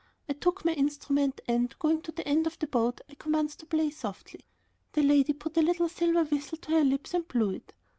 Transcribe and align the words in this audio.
I 0.27 0.33
took 0.33 0.65
my 0.65 0.73
instrument 0.73 1.41
and, 1.47 1.77
going 1.77 2.01
to 2.01 2.11
the 2.11 2.27
end 2.27 2.47
of 2.47 2.57
the 2.57 2.65
boat, 2.65 3.01
I 3.07 3.13
commenced 3.13 3.59
to 3.59 3.67
play 3.67 3.91
softly. 3.91 4.47
The 4.93 5.03
lady 5.03 5.31
put 5.33 5.57
a 5.57 5.61
little 5.61 5.89
silver 5.89 6.23
whistle 6.23 6.57
to 6.57 6.71
her 6.71 6.83
lips 6.83 7.13
and 7.13 7.27
blew 7.27 7.51
it. 7.51 7.71